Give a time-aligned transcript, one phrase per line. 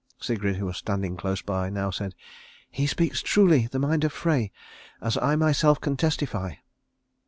[0.19, 2.15] Sigrid, who was standing close by, now said,
[2.71, 4.51] "He speaks truly the mind of Frey,
[4.99, 6.55] as I myself can testify."